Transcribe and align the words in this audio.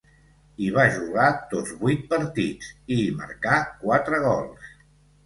Hi 0.61 0.69
va 0.77 0.85
jugar 0.93 1.25
tots 1.51 1.73
vuit 1.81 2.07
partits, 2.13 2.71
i 2.97 2.97
hi 3.03 3.13
marcà 3.21 3.59
quatre 3.85 4.23
gols. 4.25 4.73